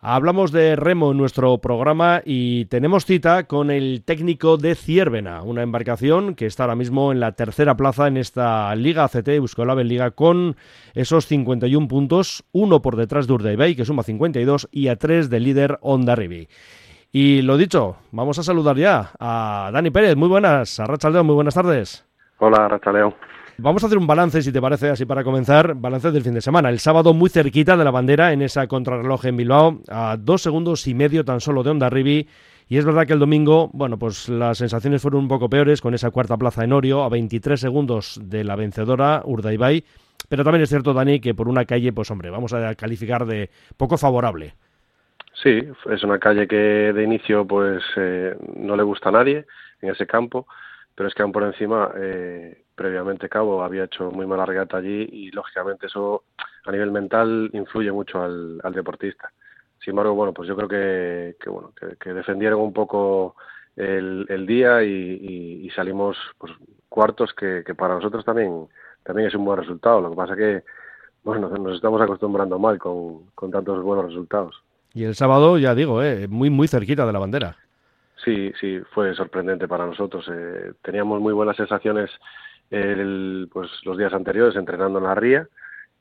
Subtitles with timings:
[0.00, 5.64] Hablamos de remo en nuestro programa y tenemos cita con el técnico de Ciervena, una
[5.64, 10.12] embarcación que está ahora mismo en la tercera plaza en esta Liga ACT Euskolabel Liga
[10.12, 10.54] con
[10.94, 15.42] esos 51 puntos, uno por detrás de Urdaibai que suma 52 y a tres del
[15.42, 16.48] líder Ondarribi.
[17.10, 20.14] Y lo dicho, vamos a saludar ya a Dani Pérez.
[20.14, 22.06] Muy buenas, a Rachaldeo, muy buenas tardes.
[22.38, 23.14] Hola, Rachaldeo.
[23.60, 26.40] Vamos a hacer un balance, si te parece, así para comenzar, balance del fin de
[26.40, 26.68] semana.
[26.68, 30.86] El sábado muy cerquita de la bandera en esa contrarreloj en Bilbao, a dos segundos
[30.86, 32.28] y medio tan solo de Onda Ribi.
[32.68, 35.92] Y es verdad que el domingo, bueno, pues las sensaciones fueron un poco peores con
[35.92, 39.82] esa cuarta plaza en Orio, a 23 segundos de la vencedora Urdaibai.
[40.28, 43.50] Pero también es cierto, Dani, que por una calle, pues hombre, vamos a calificar de
[43.76, 44.54] poco favorable.
[45.42, 49.46] Sí, es una calle que de inicio pues eh, no le gusta a nadie
[49.82, 50.46] en ese campo,
[50.94, 55.08] pero es que aún por encima eh, previamente Cabo había hecho muy mala regata allí
[55.12, 56.22] y lógicamente eso
[56.64, 59.32] a nivel mental influye mucho al, deportista.
[59.80, 63.34] Sin embargo, bueno, pues yo creo que, bueno, que, defendieron un poco
[63.76, 66.52] el, día y, salimos pues
[66.88, 68.68] cuartos que, para nosotros también
[69.02, 70.00] también es un buen resultado.
[70.00, 70.62] Lo que pasa que
[71.24, 74.62] bueno, nos estamos acostumbrando mal con, con tantos buenos resultados.
[74.94, 77.56] Y el sábado, ya digo, eh, muy muy cerquita de la bandera.
[78.24, 80.28] Sí, sí, fue sorprendente para nosotros.
[80.32, 82.10] Eh, teníamos muy buenas sensaciones
[82.70, 85.48] el, pues, los días anteriores entrenando en la ría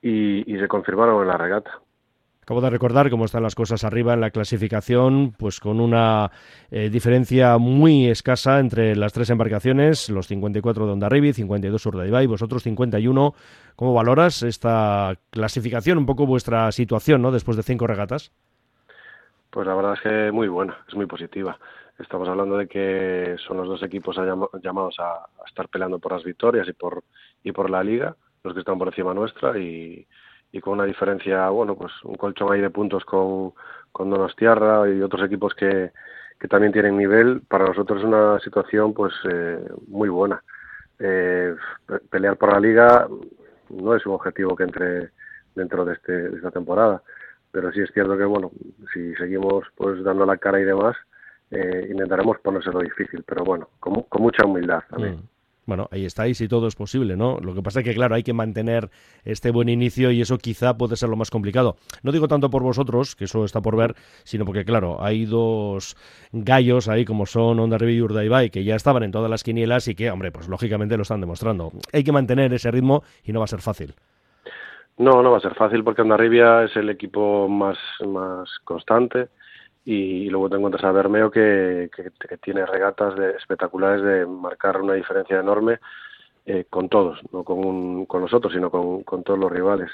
[0.02, 1.72] y, se confirmaron en la regata.
[2.42, 6.32] Acabo de recordar cómo están las cosas arriba en la clasificación, pues con una
[6.72, 12.64] eh, diferencia muy escasa entre las tres embarcaciones, los 54 de Ondarribi, 52 Urdaibai, vosotros
[12.64, 13.34] 51.
[13.76, 17.32] ¿Cómo valoras esta clasificación, un poco vuestra situación, ¿no?
[17.32, 18.32] Después de cinco regatas.
[19.50, 21.60] Pues la verdad es que muy buena, es muy positiva.
[22.00, 24.16] Estamos hablando de que son los dos equipos
[24.62, 27.04] llamados a, estar peleando por las victorias y por
[27.44, 30.08] y por la liga, los que están por encima nuestra y,
[30.62, 33.54] con una diferencia, bueno, pues un colchón ahí de puntos con,
[33.92, 35.92] con Donostiarra y otros equipos que,
[36.40, 37.42] que también tienen nivel.
[37.48, 40.44] Para nosotros es una situación pues eh, muy buena.
[41.00, 41.56] Eh,
[42.10, 43.08] pelear por la liga
[43.70, 45.12] no es un objetivo que entre
[45.54, 47.02] dentro de, este, de esta temporada,
[47.52, 48.52] pero sí es cierto que bueno,
[48.94, 50.96] si seguimos pues dando la cara y demás,
[51.52, 55.16] eh, intentaremos ponérselo difícil, pero bueno, con, mucha humildad también.
[55.16, 55.28] Mm.
[55.68, 57.40] Bueno, ahí estáis y todo es posible, ¿no?
[57.42, 58.90] Lo que pasa es que, claro, hay que mantener
[59.26, 61.76] este buen inicio y eso quizá puede ser lo más complicado.
[62.04, 63.94] No digo tanto por vosotros, que eso está por ver,
[64.24, 65.98] sino porque, claro, hay dos
[66.32, 69.96] gallos ahí como son Onda y Urdaibai, que ya estaban en todas las quinielas y
[69.96, 71.74] que, hombre, pues lógicamente lo están demostrando.
[71.92, 73.94] Hay que mantener ese ritmo y no va a ser fácil.
[74.98, 79.28] No, no va a ser fácil porque Rivia es el equipo más, más constante,
[79.90, 81.90] y luego te encuentras a Bermeo que,
[82.44, 85.80] tiene regatas de, espectaculares de marcar una diferencia enorme
[86.46, 89.90] eh, con todos, no con, con nosotros, sino con, con todos los rivales.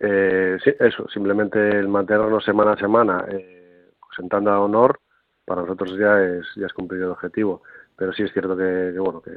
[0.00, 4.98] Eh, sí, eso, simplemente el mantenernos semana a semana eh, sentando a honor,
[5.44, 7.62] para nosotros ya es, ya es cumplido el objetivo.
[7.94, 9.30] Pero sí es cierto que, bueno, que,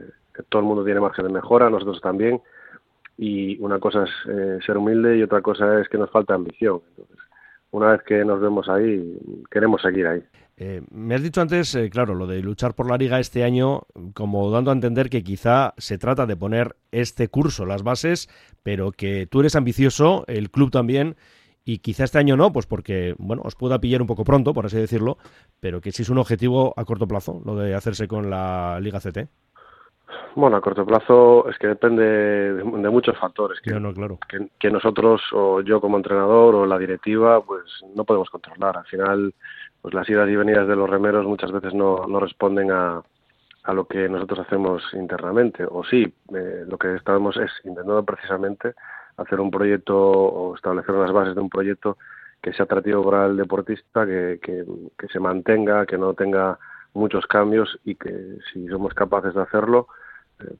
[0.49, 2.41] todo el mundo tiene margen de mejora, nosotros también,
[3.15, 6.81] y una cosa es eh, ser humilde y otra cosa es que nos falta ambición.
[7.73, 9.17] Una vez que nos vemos ahí,
[9.49, 10.23] queremos seguir ahí.
[10.57, 13.81] Eh, me has dicho antes, eh, claro, lo de luchar por la liga este año,
[14.13, 18.29] como dando a entender que quizá se trata de poner este curso, las bases,
[18.61, 21.15] pero que tú eres ambicioso, el club también,
[21.65, 24.67] y quizá este año no, pues porque, bueno, os pueda pillar un poco pronto, por
[24.67, 25.17] así decirlo,
[25.59, 28.99] pero que sí es un objetivo a corto plazo, lo de hacerse con la Liga
[28.99, 29.29] CT.
[30.35, 34.17] Bueno, a corto plazo es que depende de, muchos factores que, claro.
[34.59, 37.63] que, nosotros o yo como entrenador o la directiva pues
[37.95, 38.77] no podemos controlar.
[38.77, 39.33] Al final,
[39.81, 43.03] pues las idas y venidas de los remeros muchas veces no, no responden a,
[43.63, 45.65] a lo que nosotros hacemos internamente.
[45.69, 48.73] O sí, eh, lo que estamos es intentando precisamente
[49.17, 51.97] hacer un proyecto o establecer unas bases de un proyecto
[52.41, 54.65] que sea atractivo para el deportista, que, que,
[54.97, 56.57] que se mantenga, que no tenga
[56.93, 59.87] muchos cambios y que si somos capaces de hacerlo,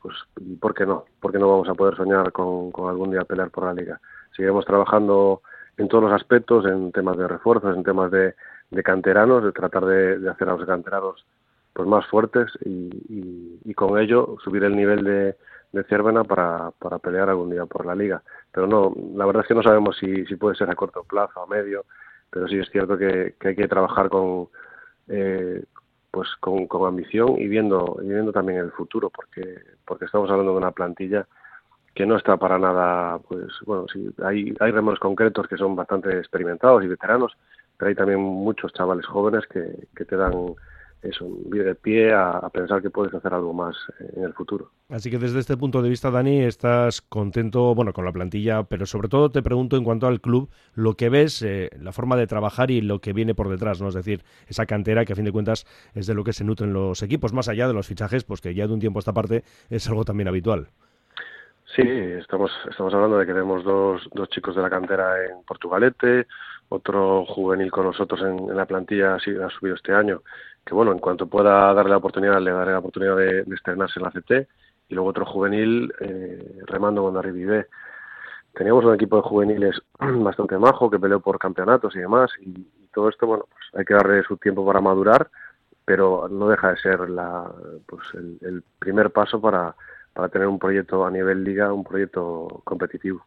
[0.01, 0.15] pues
[0.59, 1.05] ¿por qué no?
[1.19, 3.99] ¿Por qué no vamos a poder soñar con, algún día pelear por la liga?
[4.35, 5.41] Seguiremos trabajando
[5.77, 8.35] en todos los aspectos, en temas de refuerzos, en temas de,
[8.83, 11.25] canteranos, de tratar de, hacer a los canteranos
[11.73, 15.35] pues más fuertes y, con ello subir el nivel de,
[15.71, 18.21] de para, para pelear algún día por la liga.
[18.51, 21.41] Pero no, la verdad es que no sabemos si, si puede ser a corto plazo,
[21.41, 21.85] a medio,
[22.29, 24.49] pero sí es cierto que, que hay que trabajar con,
[25.07, 25.63] eh,
[26.13, 30.51] pues con, con ambición y viendo, y viendo también el futuro, porque, porque estamos hablando
[30.51, 31.25] de una plantilla
[31.95, 36.15] que no está para nada, pues bueno, sí, hay, hay remos concretos que son bastante
[36.15, 37.35] experimentados y veteranos,
[37.75, 40.53] pero hay también muchos chavales jóvenes que, que te dan
[41.03, 43.75] eso, de pie a, pensar que puedes hacer algo más
[44.15, 44.71] en el futuro.
[44.89, 48.85] Así que desde este punto de vista, Dani, estás contento, bueno, con la plantilla, pero
[48.85, 52.27] sobre todo te pregunto en cuanto al club, lo que ves, eh, la forma de
[52.27, 53.89] trabajar y lo que viene por detrás, ¿no?
[53.89, 56.73] Es decir, esa cantera que a fin de cuentas es de lo que se nutren
[56.73, 59.13] los equipos, más allá de los fichajes, pues que ya de un tiempo a esta
[59.13, 60.69] parte es algo también habitual.
[61.75, 66.27] Sí, estamos, estamos hablando de que tenemos dos, dos chicos de la cantera en Portugalete,
[66.69, 70.21] otro juvenil con nosotros en, la plantilla ha subido este año,
[70.63, 74.03] que bueno, en cuanto pueda darle la oportunidad, le daré la oportunidad de, estrenarse en
[74.03, 74.47] la CT,
[74.89, 77.69] y luego otro juvenil eh, remando con Arribide.
[78.53, 83.09] Teníamos un equipo de juveniles bastante majo que peleó por campeonatos y demás, y, todo
[83.09, 85.31] esto, bueno, pues hay que darle su tiempo para madurar,
[85.83, 87.51] pero no deja de ser la,
[87.87, 89.73] pues el primer paso para
[90.13, 93.25] para tener un proyecto a nivel liga, un proyecto competitivo.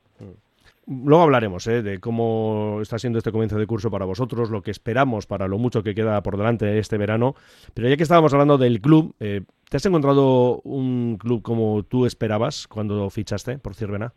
[0.89, 1.83] Luego hablaremos ¿eh?
[1.83, 5.59] de cómo está siendo este comienzo de curso para vosotros, lo que esperamos para lo
[5.59, 7.35] mucho que queda por delante este verano.
[7.75, 12.07] Pero ya que estábamos hablando del club, eh, ¿te has encontrado un club como tú
[12.07, 14.13] esperabas cuando fichaste por Cirvena?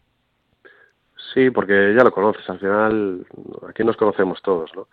[1.34, 2.48] Sí, porque ya lo conoces.
[2.48, 3.26] Al final,
[3.68, 4.88] aquí nos conocemos todos, ¿no?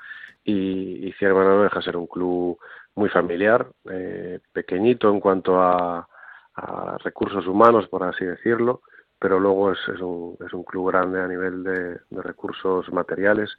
[0.44, 2.58] Y, y no deja ser un club
[2.94, 6.08] muy familiar, eh, pequeñito en cuanto a,
[6.56, 8.82] a recursos humanos, por así decirlo,
[9.18, 13.56] pero luego es, es, un, es un club grande a nivel de, recursos materiales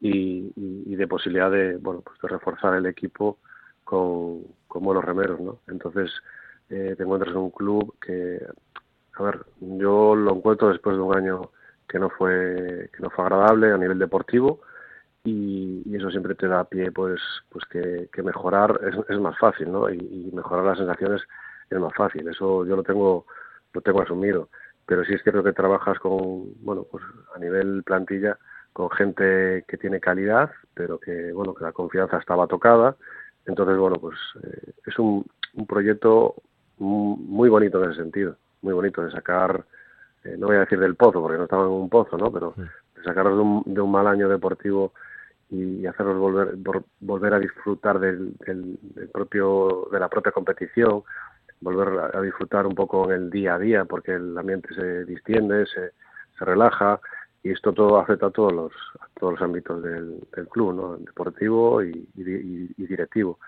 [0.00, 0.52] y,
[0.96, 3.38] de posibilidad de, bueno, pues de reforzar el equipo
[3.84, 5.58] con, con buenos remeros, ¿no?
[5.68, 6.10] Entonces,
[6.70, 8.44] eh, te encuentras en un club que,
[9.14, 11.50] a ver, yo lo encuentro después de un año
[11.88, 14.60] que no fue, que no fue agradable a nivel deportivo,
[15.26, 20.30] y, eso siempre te da pie pues pues que, mejorar es, más fácil no y,
[20.32, 21.22] mejorar las sensaciones
[21.70, 23.26] es más fácil, eso yo lo tengo,
[23.72, 24.48] lo tengo asumido.
[24.86, 27.02] Pero sí es cierto que trabajas con, bueno, pues
[27.34, 28.38] a nivel plantilla,
[28.72, 32.96] con gente que tiene calidad, pero que, bueno, que la confianza estaba tocada.
[33.46, 35.24] Entonces, bueno, pues eh, es un,
[35.54, 36.34] un proyecto
[36.78, 39.64] muy bonito en ese sentido, muy bonito de sacar,
[40.24, 42.30] eh, no voy a decir del pozo, porque no estaba en un pozo, ¿no?
[42.30, 44.92] Pero de sacarlos de un, de un mal año deportivo
[45.48, 46.56] y hacerlos volver
[47.00, 48.78] volver a disfrutar del, del,
[49.12, 51.04] propio de la propia competición
[51.60, 55.66] volver a disfrutar un poco en el día a día porque el ambiente se distiende,
[55.66, 55.92] se,
[56.38, 57.00] se relaja
[57.42, 60.96] y esto todo afecta a todos los, a todos los ámbitos del, del club, ¿no?
[60.96, 63.38] deportivo y, y, directivo.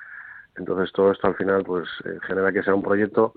[0.56, 3.34] Entonces todo esto al final pues eh, genera que sea un proyecto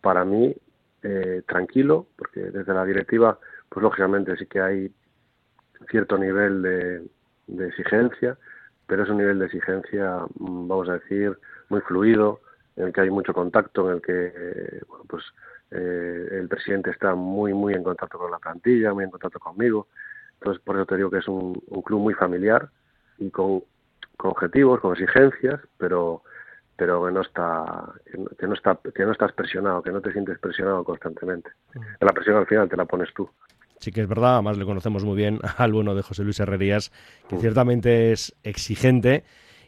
[0.00, 0.54] para mí
[1.02, 3.38] eh, tranquilo, porque desde la directiva
[3.68, 4.92] pues lógicamente sí que hay
[5.90, 7.08] cierto nivel de,
[7.46, 8.36] de exigencia,
[8.86, 11.38] pero es un nivel de exigencia, mm, vamos a decir,
[11.68, 12.40] muy fluido,
[12.80, 15.24] en el que hay mucho contacto, en el que bueno, pues
[15.70, 19.88] eh, el presidente está muy muy en contacto con la plantilla, muy en contacto conmigo.
[20.34, 21.52] Entonces, por eso te digo que es un,
[21.84, 22.68] club muy familiar
[23.18, 23.62] y con,
[24.18, 26.22] objetivos, con exigencias, pero
[26.76, 27.92] pero que no está
[28.38, 31.50] que no está que no estás presionado, que no te sientes presionado constantemente.
[31.74, 31.80] Mm.
[32.00, 33.28] La presión al final te la pones tú.
[33.78, 36.90] Sí que es verdad, además le conocemos muy bien al bueno de José Luis Herrerías,
[37.28, 37.40] que mm.
[37.40, 39.24] ciertamente es exigente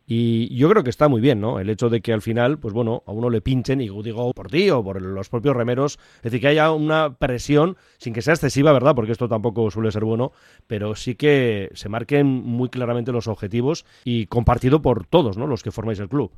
[0.06, 1.60] y yo creo que está muy bien, ¿no?
[1.60, 4.48] El hecho de que al final, pues bueno, a uno le pinchen, y digo por
[4.48, 8.34] ti o por los propios remeros, es decir, que haya una presión, sin que sea
[8.34, 8.94] excesiva, ¿verdad?
[8.94, 10.32] Porque esto tampoco suele ser bueno,
[10.66, 15.46] pero sí que se marquen muy claramente los objetivos y compartido por todos, ¿no?
[15.46, 16.32] Los que formáis el club.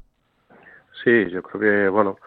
[1.03, 2.19] Sí, yo creo que, bueno,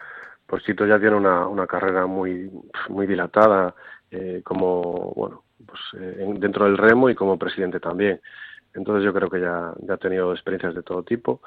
[0.46, 2.50] pues Chito ya tiene una, una carrera muy,
[2.88, 3.74] muy dilatada,
[4.10, 8.20] eh, como, bueno, pues eh, dentro del remo y como presidente también.
[8.74, 11.40] Entonces yo creo que ya, ya ha tenido experiencias de todo tipo.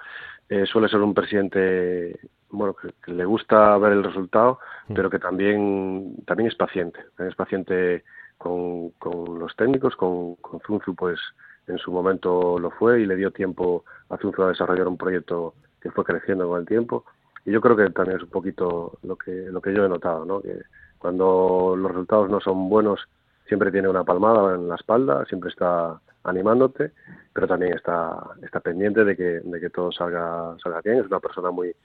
[0.49, 2.19] Eh, suele ser un presidente
[2.49, 4.93] bueno que, le gusta ver el resultado, mm.
[4.93, 6.99] pero que también también es paciente.
[7.19, 8.03] es paciente
[8.37, 11.19] con, con los técnicos, con, con Zunzu pues
[11.67, 15.53] en su momento lo fue y le dio tiempo a Zunzu a desarrollar un proyecto
[15.79, 17.05] que fue creciendo con el tiempo.
[17.45, 20.25] Y yo creo que también es un poquito lo que lo que yo he notado,
[20.25, 20.41] ¿no?
[20.41, 20.61] Que
[20.97, 23.07] cuando los resultados no son buenos
[23.47, 26.91] siempre tiene una palmada en la espalda, siempre está animándote,
[27.33, 30.99] pero también está, está pendiente de que, de que todo salga, salga bien.
[30.99, 31.75] Es una persona muy,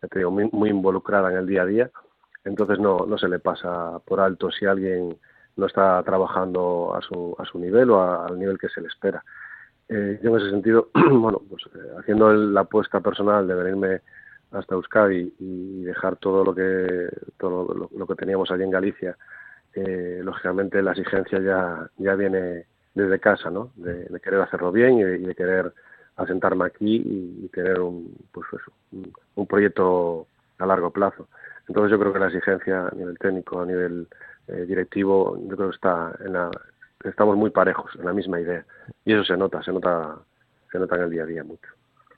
[0.00, 1.90] te digo, muy, involucrada en el día a día,
[2.44, 5.18] entonces no, no se le pasa por alto si alguien
[5.56, 9.24] no está trabajando a su, a su nivel o al nivel que se le espera.
[9.88, 14.00] Eh, yo en ese sentido, bueno, pues eh, haciendo la apuesta personal de venirme
[14.50, 19.16] hasta Euskadi y dejar todo lo que todo lo, que teníamos allí en Galicia,
[19.74, 23.70] eh, lógicamente la exigencia ya, ya viene desde casa, ¿no?
[23.76, 25.72] De, querer hacerlo bien y de, querer
[26.16, 28.46] asentarme aquí y, tener un, pues
[29.34, 30.26] un, proyecto
[30.58, 31.28] a largo plazo.
[31.68, 34.08] Entonces yo creo que la exigencia a nivel técnico, a nivel
[34.48, 36.50] eh, directivo, yo creo que está en la,
[37.04, 38.64] estamos muy parejos, en la misma idea.
[39.04, 40.16] Y eso se nota, se nota,
[40.72, 41.68] se nota en el día a día mucho.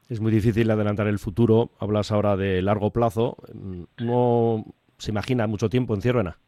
[0.09, 1.71] Es muy difícil adelantar el futuro.
[1.81, 3.37] Hablas ahora de largo plazo.
[3.99, 4.65] ¿No
[4.97, 6.39] se imagina mucho tiempo en Ciervena?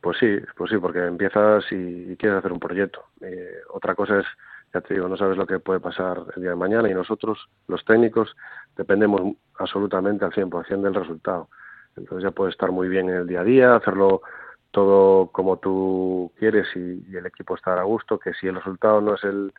[0.00, 3.04] Pues sí, pues sí, porque empiezas y, quieres hacer un proyecto.
[3.20, 4.26] Eh, otra cosa es,
[4.72, 7.48] ya te digo, no sabes lo que puede pasar el día de mañana y nosotros,
[7.66, 8.36] los técnicos,
[8.76, 11.48] dependemos absolutamente al 100% del resultado.
[11.96, 14.22] Entonces ya puedes estar muy bien en el día a día, hacerlo
[14.70, 19.14] todo como tú quieres y, el equipo estar a gusto, que si el resultado no
[19.14, 19.52] es el,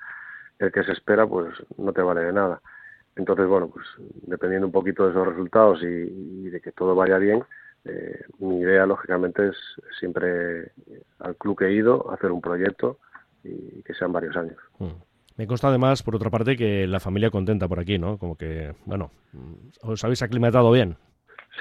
[0.60, 2.62] el que se espera, pues no te vale de nada.
[3.16, 3.86] Entonces, bueno, pues
[4.28, 7.44] dependiendo un poquito de esos resultados y, de que todo vaya bien,
[7.86, 9.56] eh, mi idea, lógicamente, es
[10.00, 10.72] siempre
[11.20, 13.00] al club que he ido hacer un proyecto
[13.44, 14.58] y que sean varios años.
[14.80, 15.10] Mm.
[15.38, 18.18] Me consta además, por otra parte, que la familia contenta por aquí, ¿no?
[18.18, 19.12] Como que, bueno,
[19.82, 20.98] os habéis aclimatado bien.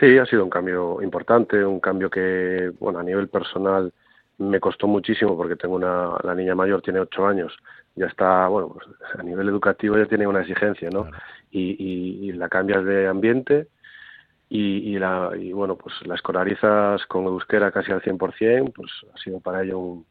[0.00, 3.92] Sí, ha sido un cambio importante, un cambio que, bueno, a nivel personal
[4.38, 7.56] me costó muchísimo porque tengo una, la niña mayor tiene ocho años,
[7.96, 8.87] ya está, bueno, pues
[9.18, 11.08] a nivel educativo ya tiene una exigencia, ¿no?
[11.50, 13.68] Y, y, la cambias de ambiente
[14.48, 19.18] y, y, la, y bueno, pues la escolarizas con euskera casi al 100%, pues ha
[19.18, 20.06] sido para ello un,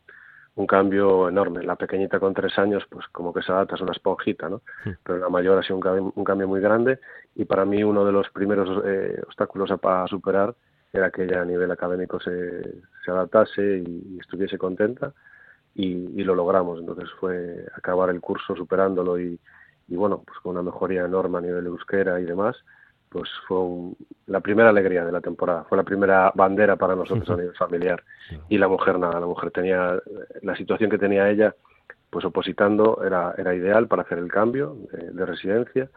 [0.57, 1.63] un cambio enorme.
[1.63, 4.61] La pequeñita con tres años, pues como que se adapta, es una esponjita, ¿no?
[5.03, 6.99] Pero la mayor ha sido un cambio, muy grande
[7.35, 10.55] y para mí uno de los primeros eh, obstáculos a, superar
[10.91, 12.63] era que ella a nivel académico se,
[13.05, 15.13] se adaptase y, estuviese contenta
[15.75, 16.79] y, lo logramos.
[16.79, 19.39] Entonces fue acabar el curso superándolo y,
[19.87, 22.57] y bueno, pues con una mejoría enorme a nivel de euskera y demás
[23.09, 23.57] pues fue
[24.27, 28.03] la primera alegría de la temporada, fue la primera bandera para nosotros a nivel familiar.
[28.49, 29.99] Y la mujer nada, la mujer tenía
[30.41, 31.55] la situación que tenía ella,
[32.09, 35.89] pues opositando era, era ideal para hacer el cambio de, residencia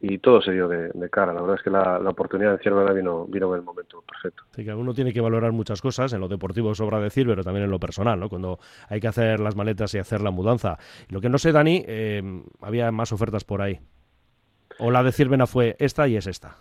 [0.00, 1.32] y todo se dio de, cara.
[1.32, 4.44] La verdad es que la, oportunidad de Ciervera vino, vino en el momento perfecto.
[4.54, 7.64] Sí, que uno tiene que valorar muchas cosas, en lo deportivo sobra decir, pero también
[7.64, 8.28] en lo personal, ¿no?
[8.28, 10.78] Cuando hay que hacer las maletas y hacer la mudanza.
[11.08, 13.80] Lo que no sé, Dani, eh, había más ofertas por ahí.
[14.84, 16.56] ¿O la de Ciervena fue esta y es esta?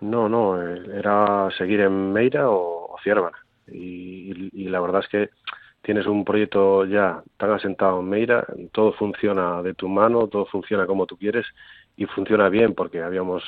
[0.00, 3.36] No, no, eh, era seguir en Meira o, Ciervena.
[3.70, 5.30] Y, la verdad es que
[5.82, 10.86] tienes un proyecto ya tan asentado en Meira, todo funciona de tu mano, todo funciona
[10.86, 11.44] como tú quieres
[11.98, 13.42] y funciona bien porque habíamos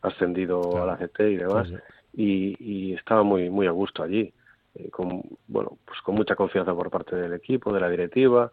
[0.00, 1.68] ascendido a la CT y demás
[2.12, 4.32] Y, estaba muy muy a gusto allí,
[4.76, 8.52] eh, con bueno pues con mucha confianza por parte del equipo, de la directiva,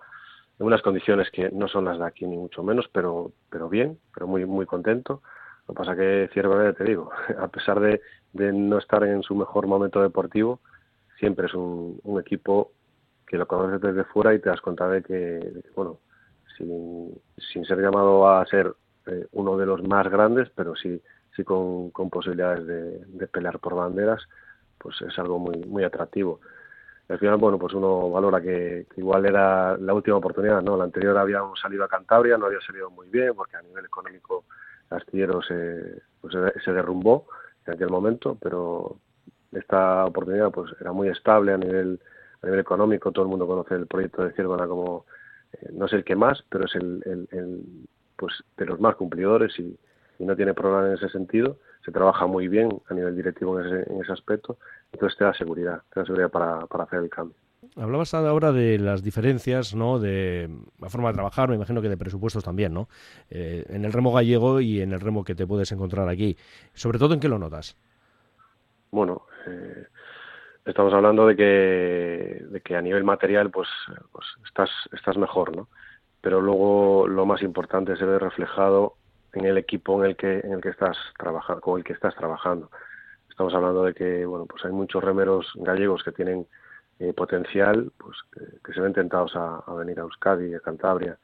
[0.63, 4.27] unas condiciones que no son las de aquí ni mucho menos, pero, pero bien, pero
[4.27, 5.21] muy, muy contento.
[5.67, 8.01] Lo que pasa que Cierva, te digo, a pesar de,
[8.33, 10.59] no estar en su mejor momento deportivo,
[11.19, 12.71] siempre es un, equipo
[13.27, 15.99] que lo conoces desde fuera y te das cuenta de que, bueno,
[16.57, 18.73] sin, sin, ser llamado a ser
[19.07, 21.01] eh, uno de los más grandes, pero sí,
[21.35, 24.21] sí con, con posibilidades de, de, pelear por banderas,
[24.77, 26.39] pues es algo muy, muy atractivo
[27.13, 30.75] al final, bueno, pues uno valora que, igual era la última oportunidad, ¿no?
[30.75, 34.45] La anterior habíamos salido a Cantabria, no había salido muy bien porque a nivel económico
[34.89, 37.27] astillero se, pues se, derrumbó
[37.67, 38.97] en aquel momento, pero
[39.51, 41.99] esta oportunidad pues era muy estable a nivel
[42.41, 45.05] a nivel económico, todo el mundo conoce el proyecto de Ciervana como
[45.53, 49.57] eh, no es el que más, pero es el, el, pues de los más cumplidores
[49.59, 49.77] y,
[50.17, 53.65] y no tiene problema en ese sentido se trabaja muy bien a nivel directivo en
[53.65, 54.57] ese, en ese aspecto,
[54.91, 57.35] entonces te da seguridad, te da seguridad para, para hacer el cambio.
[57.75, 59.97] Hablabas ahora de las diferencias, ¿no?
[59.97, 60.49] De
[60.79, 62.87] la forma de trabajar, me imagino que de presupuestos también, ¿no?
[63.29, 66.37] Eh, en el remo gallego y en el remo que te puedes encontrar aquí.
[66.73, 67.77] Sobre todo, ¿en qué lo notas?
[68.91, 69.87] Bueno, eh,
[70.65, 73.69] estamos hablando de que, de que a nivel material, pues,
[74.11, 75.69] pues estás, estás mejor, ¿no?
[76.21, 78.97] Pero luego lo más importante se ve reflejado
[79.33, 82.15] en el equipo en el que en el que estás trabajando con el que estás
[82.15, 82.69] trabajando.
[83.29, 86.47] Estamos hablando de que bueno pues hay muchos remeros gallegos que tienen
[86.99, 88.17] eh, potencial pues
[88.63, 91.17] que, se ven tentados a, venir a Euskadi a Cantabria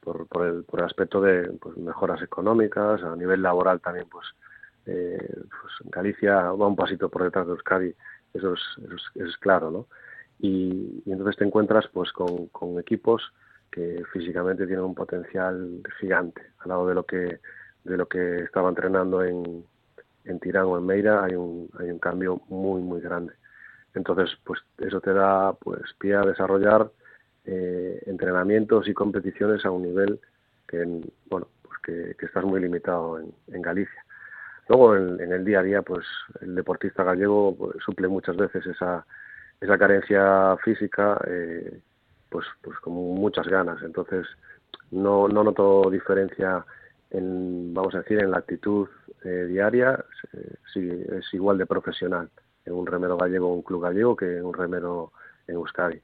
[0.00, 4.26] por, el, por el aspecto de pues, mejoras económicas a nivel laboral también pues,
[4.86, 7.94] eh, pues Galicia va un pasito por detrás de Euskadi
[8.32, 9.86] eso es, eso es, claro no
[10.38, 13.22] y, entonces te encuentras pues con equipos
[13.70, 16.42] que físicamente tiene un potencial gigante.
[16.58, 17.40] Al lado de lo que,
[17.84, 19.64] de lo que estaba entrenando en,
[20.24, 23.34] en Tirán o en Meira hay un, hay un cambio muy, muy grande.
[23.94, 26.90] Entonces, pues eso te da pues pie a desarrollar
[27.44, 30.20] eh, entrenamientos y competiciones a un nivel
[30.68, 30.84] que,
[31.28, 34.04] bueno, pues que, estás muy limitado en, en Galicia.
[34.68, 36.06] Luego, en, en, el día a día, pues
[36.40, 39.04] el deportista gallego pues, suple muchas veces esa,
[39.60, 41.80] esa carencia física eh,
[42.30, 43.82] pues, pues con muchas ganas.
[43.82, 44.26] Entonces,
[44.90, 46.64] no, no noto diferencia
[47.10, 48.88] en, vamos a decir, en la actitud
[49.24, 50.02] eh, diaria,
[50.72, 52.30] sí, es igual de profesional
[52.64, 55.12] en un remero gallego o un club gallego que en un remero
[55.46, 56.00] en Euskadi.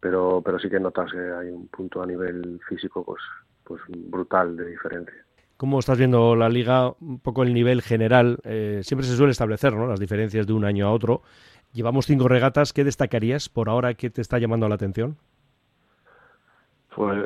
[0.00, 3.22] Pero, pero sí que notas que hay un punto a nivel físico pues,
[3.64, 5.26] pues brutal de diferencia.
[5.56, 6.92] ¿Cómo estás viendo la liga?
[7.00, 8.38] Un poco el nivel general.
[8.44, 9.86] Eh, siempre se suele establecer ¿no?
[9.86, 11.22] las diferencias de un año a otro.
[11.72, 12.74] Llevamos cinco regatas.
[12.74, 13.94] ¿Qué destacarías por ahora?
[13.94, 15.16] ¿Qué te está llamando la atención?
[16.96, 17.18] Pues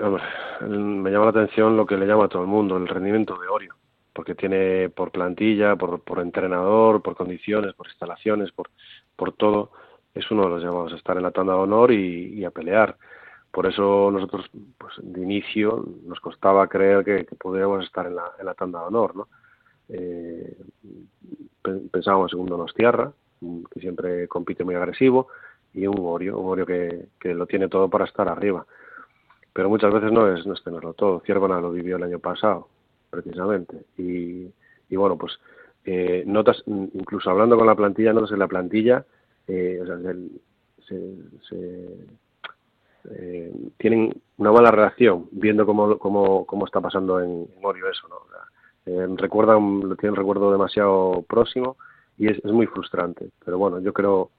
[0.69, 3.47] me llama la atención lo que le llama a todo el mundo, el rendimiento de
[3.47, 3.77] Orio,
[4.13, 8.69] porque tiene por plantilla, por, entrenador, por condiciones, por instalaciones, por,
[9.15, 9.71] por todo,
[10.13, 12.97] es uno de los llamados a estar en la tanda de honor y, a pelear.
[13.53, 18.47] Por eso nosotros, pues de inicio, nos costaba creer que, podríamos estar en la, en
[18.47, 19.29] la tanda de honor, ¿no?
[19.89, 20.57] Eh,
[21.93, 23.13] pensábamos en un Donostiarra,
[23.73, 25.29] que siempre compite muy agresivo,
[25.73, 28.67] y un Orio, un Orio que, que lo tiene todo para estar arriba
[29.53, 31.21] pero muchas veces no es, no es tenerlo todo.
[31.21, 32.69] Ciervana lo vivió el año pasado,
[33.11, 33.85] precisamente.
[33.99, 34.47] Y,
[34.89, 35.39] y bueno, pues
[35.85, 39.05] eh, notas, incluso hablando con la plantilla, notas en la plantilla,
[39.47, 39.97] eh, o sea,
[40.87, 41.17] se,
[41.49, 41.97] se,
[43.11, 48.17] eh, tienen una mala relación viendo cómo, cómo, cómo está pasando en, Orio eso, ¿no?
[48.87, 51.77] Eh, recuerdan, lo tienen recuerdo demasiado próximo
[52.17, 53.31] y es, es, muy frustrante.
[53.45, 54.31] Pero bueno, yo creo,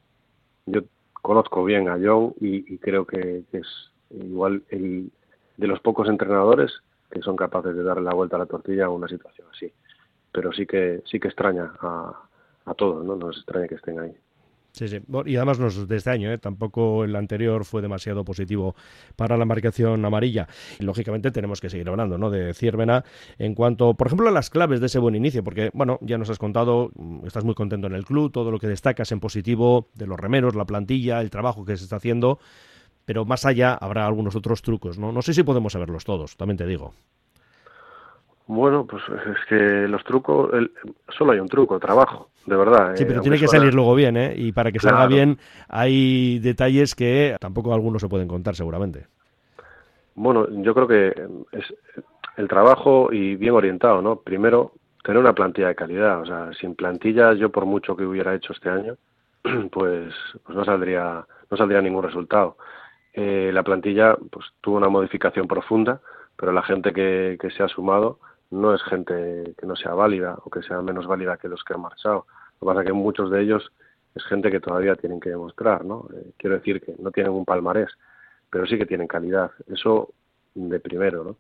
[0.66, 0.82] yo
[1.14, 5.12] conozco bien a John y, y creo que, que es igual el,
[5.58, 6.72] de los pocos entrenadores
[7.10, 9.72] que son capaces de darle la vuelta a la tortilla a una situación así.
[10.32, 12.14] Pero sí que sí que extraña a,
[12.66, 13.16] a todos, ¿no?
[13.16, 14.16] Nos extraña que estén ahí.
[14.74, 15.02] Sí, sí.
[15.26, 16.38] Y además nos, de este año, ¿eh?
[16.38, 18.76] tampoco el anterior fue demasiado positivo
[19.18, 20.48] para la marcación amarilla.
[20.80, 22.30] Y lógicamente tenemos que seguir hablando ¿no?
[22.30, 23.04] de Ciervena
[23.38, 26.30] en cuanto, por ejemplo, a las claves de ese buen inicio, porque, bueno, ya nos
[26.30, 29.90] has contado, mm, estás muy contento en el club, todo lo que destacas en positivo
[29.94, 32.40] de los remeros, la plantilla, el trabajo que se está haciendo
[33.06, 35.12] pero más allá habrá algunos otros trucos, ¿no?
[35.12, 36.94] No sé si podemos saberlos todos, también te digo.
[38.48, 40.52] Bueno, pues es que los trucos,
[41.18, 42.96] solo hay un truco, trabajo, de verdad.
[42.96, 44.34] Sí, pero eh, tiene que salir luego bien, ¿eh?
[44.36, 45.38] Y para que salga bien
[45.70, 49.08] hay detalles que tampoco algunos se pueden contar seguramente.
[50.16, 51.14] Bueno, yo creo que
[51.54, 51.74] es
[52.36, 54.18] el trabajo y bien orientado, ¿no?
[54.18, 56.22] Primero, tener una plantilla de calidad.
[56.22, 58.98] O sea, sin plantilla, yo por mucho que hubiera hecho este año,
[59.72, 62.58] pues, pues no saldría, no saldría ningún resultado.
[63.14, 66.02] Eh, la plantilla pues tuvo una modificación profunda,
[66.36, 70.50] pero la gente que, se ha sumado no es gente que no sea válida o
[70.50, 72.26] que sea menos válida que los que han marchado.
[72.60, 73.72] Lo que pasa es que muchos de ellos
[74.16, 76.08] es gente que todavía tienen que demostrar, ¿no?
[76.14, 77.90] Eh, quiero decir que no tienen un palmarés,
[78.50, 79.52] pero sí que tienen calidad.
[79.68, 80.14] Eso
[80.54, 81.38] de primero, ¿no?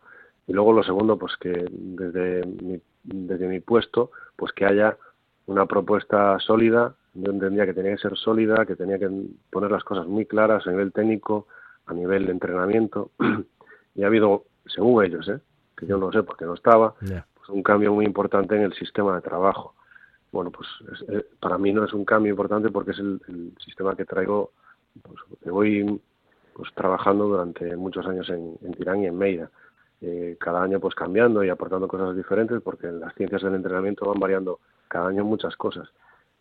[0.47, 4.97] Y luego lo segundo, pues que desde mi, desde mi puesto, pues que haya
[5.45, 6.95] una propuesta sólida.
[7.13, 9.09] Yo entendía que tenía que ser sólida, que tenía que
[9.49, 11.47] poner las cosas muy claras a nivel técnico,
[11.85, 13.11] a nivel de entrenamiento
[13.95, 15.39] y ha habido, según ellos, ¿eh?
[15.75, 19.15] que yo no sé porque no estaba, pues un cambio muy importante en el sistema
[19.15, 19.75] de trabajo.
[20.31, 20.67] Bueno, pues
[21.39, 23.19] para mí no es un cambio importante porque es el,
[23.63, 24.51] sistema que traigo,
[25.01, 26.01] pues, que voy
[26.53, 29.49] pues trabajando durante muchos años en, Tirán y en Meira.
[30.03, 34.19] Eh, cada año pues cambiando y aportando cosas diferentes porque las ciencias del entrenamiento van
[34.19, 35.89] variando cada año muchas cosas.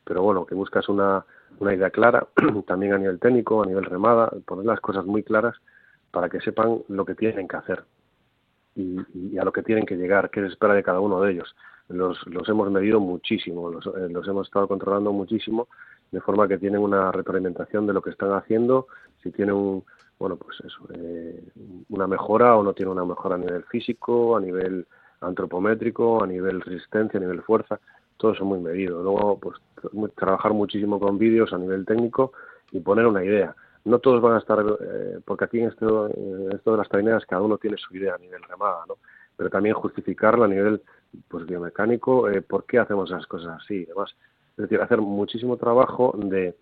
[0.05, 1.25] Pero bueno, que buscas una,
[1.59, 2.27] una idea clara,
[2.67, 5.57] también a nivel técnico, a nivel remada, poner las cosas muy claras
[6.11, 7.85] para que sepan lo que tienen que hacer
[8.75, 11.55] y, a lo que tienen que llegar, qué se espera de cada uno de ellos.
[11.89, 15.69] Los, los hemos medido muchísimo, los, eh, los, hemos estado controlando muchísimo,
[16.11, 18.87] de forma que tienen una retroalimentación de lo que están haciendo,
[19.23, 19.85] si tienen un,
[20.19, 21.43] bueno, pues eso, eh,
[21.89, 24.87] una mejora o no tiene una mejora a nivel físico, a nivel
[25.21, 27.81] antropométrico, a nivel resistencia, a nivel fuerza
[28.20, 29.02] todo eso muy medido.
[29.02, 29.56] Luego, pues
[30.14, 32.33] trabajar muchísimo con vídeos a nivel técnico
[32.70, 33.56] y poner una idea.
[33.85, 37.24] No todos van a estar, eh, porque aquí en esto, en esto de las traineras
[37.24, 38.96] cada uno tiene su idea a nivel remada, ¿no?
[39.37, 40.83] Pero también justificarla a nivel
[41.28, 44.14] pues biomecánico, eh, por qué hacemos esas cosas así y demás.
[44.50, 46.54] Es decir, hacer muchísimo trabajo de,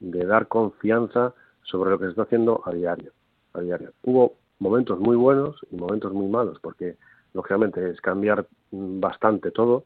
[0.00, 3.12] de dar confianza sobre lo que se está haciendo a diario.
[3.52, 3.92] A diario.
[4.02, 6.96] Hubo momentos muy buenos y momentos muy malos, porque
[7.34, 9.84] lógicamente es cambiar bastante todo,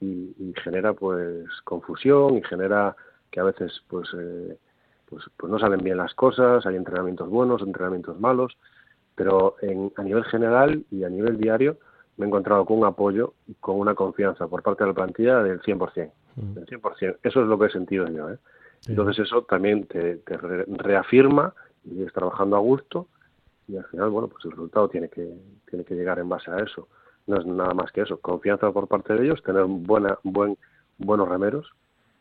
[0.00, 2.96] y, genera pues confusión y genera
[3.30, 4.58] que a veces pues, eh,
[5.08, 8.56] pues, pues no salen bien las cosas, hay entrenamientos buenos, entrenamientos malos,
[9.14, 11.78] pero en, a nivel general y a nivel diario
[12.16, 15.42] me he encontrado con un apoyo y con una confianza por parte de la plantilla
[15.42, 16.10] del 100%.
[16.36, 16.54] Mm.
[16.54, 17.18] Del 100%.
[17.22, 18.30] Eso es lo que he sentido yo.
[18.30, 18.38] ¿eh?
[18.88, 21.54] Entonces eso también te, te reafirma
[21.84, 23.08] y es trabajando a gusto
[23.68, 25.28] y al final, bueno, pues el resultado tiene que,
[25.68, 26.88] tiene que llegar en base a eso
[27.26, 30.56] no es nada más que eso, confianza por parte de ellos, tener buena, buen,
[30.98, 31.72] buenos remeros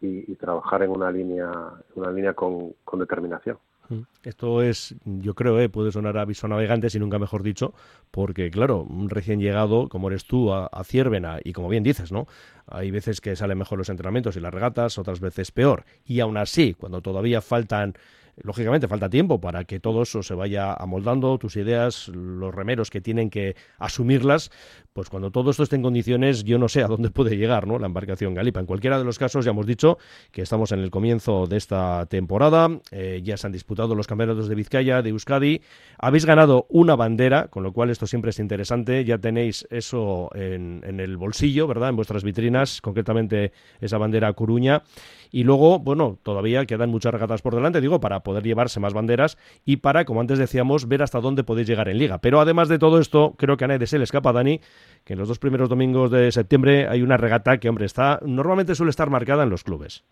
[0.02, 1.50] y, trabajar en una línea,
[1.96, 3.58] una línea con, determinación.
[3.90, 4.02] Mm.
[4.24, 7.74] Esto es, yo creo, eh, puede sonar a aviso navegante, si nunca mejor dicho,
[8.12, 12.12] porque claro, un recién llegado, como eres tú, a, a Ciervena, y como bien dices,
[12.12, 12.28] ¿no?
[12.68, 15.86] Hay veces que salen mejor los entrenamientos y las regatas, otras veces peor.
[16.06, 17.94] Y aún así, cuando todavía faltan
[18.42, 23.00] Lógicamente falta tiempo para que todo eso se vaya amoldando, tus ideas, los remeros que
[23.00, 24.52] tienen que asumirlas,
[24.94, 27.80] pues cuando todo esto esté en condiciones, yo no sé a dónde puede llegar ¿no?
[27.80, 28.60] la embarcación Galipa.
[28.60, 29.98] En cualquiera de los casos, ya hemos dicho
[30.32, 34.50] que estamos en el comienzo de esta temporada, eh, ya se han disputado los campeonatos
[34.50, 35.62] de Vizcaya, de Euskadi,
[35.98, 40.82] habéis ganado una bandera, con lo cual esto siempre es interesante, ya tenéis eso en,
[40.86, 41.90] en el bolsillo, ¿verdad?
[41.90, 44.84] En vuestras vitrinas, concretamente esa bandera Coruña.
[45.32, 49.38] Y luego, bueno, todavía quedan muchas regatas por delante, digo, para poder llevarse más banderas
[49.66, 52.20] y para, como antes decíamos, ver hasta dónde podéis llegar en liga.
[52.20, 54.60] Pero además de todo esto, creo que a nadie se le escapa, Dani,
[55.04, 58.76] que en los dos primeros domingos de septiembre hay una regata que, hombre, está normalmente
[58.76, 60.04] suele estar marcada en los clubes.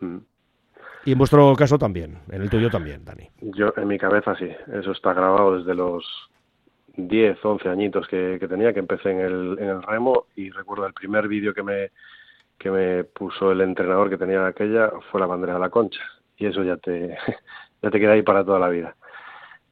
[0.00, 0.18] Mm.
[1.04, 3.28] Y en vuestro caso también, en el tuyo también, Dani.
[3.40, 6.04] Yo, en mi cabeza sí, eso está grabado desde los
[6.96, 10.92] 10, 11 añitos que, tenía, que empecé en el, en el remo y recuerdo el
[10.92, 11.90] primer vídeo que me,
[12.60, 16.02] que me puso el entrenador que tenía aquella fue la bandera de la concha.
[16.36, 17.16] Y eso ya te
[17.82, 18.94] ya te queda ahí para toda la vida.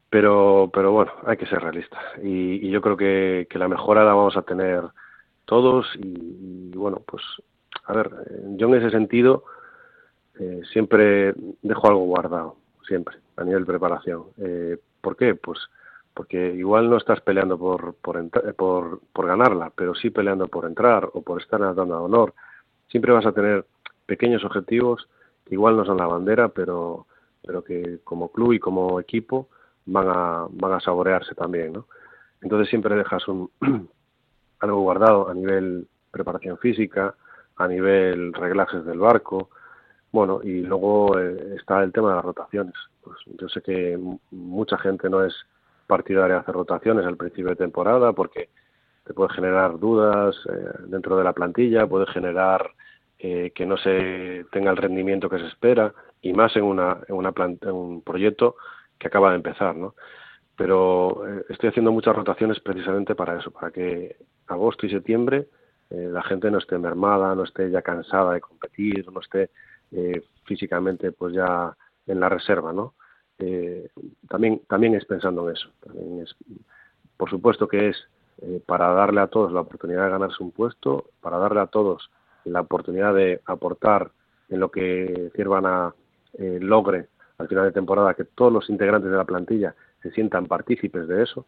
[0.09, 1.99] Pero pero bueno hay que ser realista.
[2.23, 4.83] Y, yo creo que, que, la mejora la vamos a tener
[5.45, 7.23] todos y, bueno pues
[7.85, 8.09] a ver
[8.57, 9.43] yo en ese sentido
[10.39, 12.55] eh, siempre dejo algo guardado
[12.87, 14.23] siempre a nivel de preparación.
[14.39, 15.35] Eh, ¿por qué?
[15.35, 15.59] pues
[16.15, 18.17] porque igual no estás peleando por por,
[18.55, 22.33] por, por ganarla pero sí peleando por entrar o por estar dando a honor
[22.89, 23.65] siempre vas a tener
[24.05, 25.07] pequeños objetivos
[25.45, 27.07] que igual no son la bandera, pero,
[27.45, 29.47] pero que como club y como equipo
[29.85, 31.85] van a, van a saborearse también, ¿no?
[32.41, 33.49] Entonces siempre dejas un,
[34.59, 37.15] algo guardado a nivel preparación física,
[37.57, 39.49] a nivel reglajes del barco,
[40.11, 42.73] bueno, y luego eh, está el tema de las rotaciones.
[43.01, 43.99] Pues yo sé que
[44.31, 45.33] mucha gente no es
[45.87, 48.49] partidaria de hacer rotaciones al principio de temporada porque
[49.09, 52.69] te puede generar dudas eh, dentro de la plantilla, puede generar
[53.17, 55.91] eh, que no se tenga el rendimiento que se espera
[56.21, 58.57] y más en una en una en un proyecto
[58.99, 59.95] que acaba de empezar, ¿no?
[60.55, 65.47] Pero eh, estoy haciendo muchas rotaciones precisamente para eso, para que agosto y septiembre
[65.89, 69.49] la gente no esté mermada, no esté ya cansada de competir, no esté
[70.43, 72.93] físicamente pues ya en la reserva, ¿no?
[74.27, 75.71] también también es pensando en eso.
[77.17, 77.97] Por supuesto que es
[78.41, 82.09] eh, para darle a todos la oportunidad de ganarse un puesto, para darle a todos
[82.45, 84.11] la oportunidad de aportar
[84.49, 85.93] en lo que Ciervana
[86.33, 90.45] eh, logre al final de temporada, que todos los integrantes de la plantilla se sientan
[90.45, 91.45] partícipes de eso,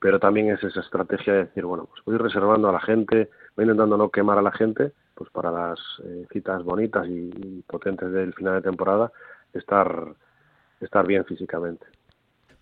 [0.00, 3.64] pero también es esa estrategia de decir, bueno, pues voy reservando a la gente, voy
[3.64, 8.34] intentando no quemar a la gente, pues para las eh, citas bonitas y, potentes del
[8.34, 9.10] final de temporada,
[9.52, 10.14] estar,
[10.80, 11.86] estar bien físicamente.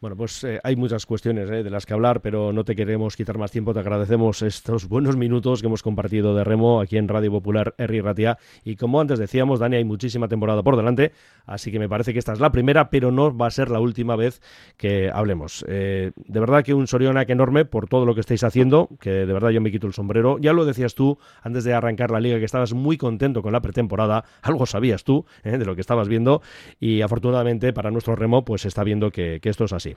[0.02, 3.16] Bueno, pues eh, hay muchas cuestiones eh, de las que hablar, pero no te queremos
[3.16, 3.72] quitar más tiempo.
[3.72, 8.00] Te agradecemos estos buenos minutos que hemos compartido de remo aquí en Radio Popular Herri
[8.00, 8.36] Ratia.
[8.64, 11.12] Y como antes decíamos, Dani, hay muchísima temporada por delante,
[11.46, 13.78] así que me parece que esta es la primera, pero no va a ser la
[13.78, 14.40] última vez
[14.76, 15.64] que hablemos.
[15.68, 19.32] Eh, de verdad que un Sorionac enorme por todo lo que estáis haciendo, que de
[19.32, 20.36] verdad yo me quito el sombrero.
[20.40, 23.60] Ya lo decías tú antes de arrancar la liga, que estabas muy contento con la
[23.60, 24.24] pretemporada.
[24.42, 26.42] Algo sabías tú de lo que estabas viendo
[26.80, 29.91] y afortunadamente para nuestro remo pues está viendo que esto es así.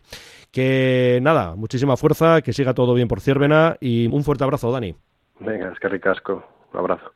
[0.52, 4.96] Que nada, muchísima fuerza, que siga todo bien por Ciervena y un fuerte abrazo, Dani.
[5.40, 6.44] Venga, es que ricasco.
[6.74, 7.12] Un abrazo.